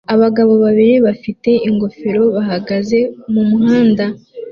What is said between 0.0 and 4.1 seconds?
Abagabo babiri bafite ingofero bahagaze mumuhanda